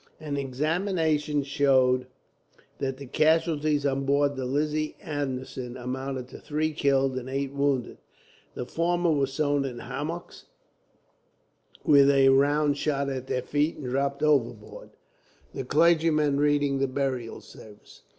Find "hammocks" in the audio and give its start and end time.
9.77-10.45